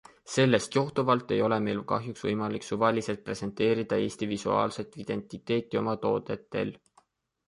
Sellest 0.35 0.75
johtuvalt 0.75 1.33
ei 1.35 1.41
ole 1.47 1.57
meil 1.65 1.81
kahjuks 1.91 2.23
võimalik 2.27 2.65
suvaliselt 2.67 3.21
presenteerida 3.27 3.99
Eesti 4.05 4.29
visuaalset 4.31 4.97
identiteeti 5.05 5.81
oma 5.83 5.95
toodetel. 6.07 6.73